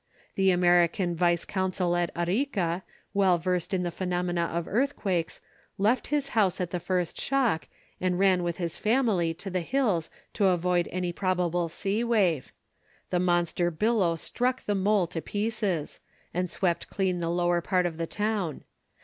The 0.33 0.49
American 0.49 1.15
vice 1.15 1.45
consul 1.45 1.95
at 1.95 2.09
Arica, 2.17 2.81
well 3.13 3.37
versed 3.37 3.71
in 3.71 3.83
the 3.83 3.91
phenomena 3.91 4.45
of 4.45 4.67
earthquakes, 4.67 5.41
left 5.77 6.07
his 6.07 6.29
house 6.29 6.59
at 6.59 6.71
the 6.71 6.79
first 6.79 7.21
shock, 7.21 7.67
and 7.99 8.17
ran 8.17 8.41
with 8.41 8.57
his 8.57 8.77
family 8.79 9.31
to 9.35 9.51
the 9.51 9.61
hills 9.61 10.09
to 10.33 10.47
avoid 10.47 10.87
any 10.91 11.13
probable 11.13 11.69
sea 11.69 12.03
wave. 12.03 12.51
The 13.11 13.19
monster 13.19 13.69
billow 13.69 14.15
struck 14.15 14.63
the 14.65 14.73
mole 14.73 15.05
to 15.05 15.21
pieces, 15.21 15.99
and 16.33 16.49
swept 16.49 16.89
clean 16.89 17.19
the 17.19 17.29
lower 17.29 17.61
part 17.61 17.85
of 17.85 17.97
the 17.97 18.07
town. 18.07 18.63